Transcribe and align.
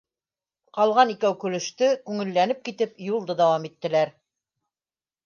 Ҡалған 0.77 1.11
икәү 1.13 1.35
көлөштө, 1.43 1.89
күңелләнеп 2.07 2.63
китеп, 2.71 2.97
юлды 3.09 3.37
дауам 3.43 3.69
иттеләр 3.71 4.15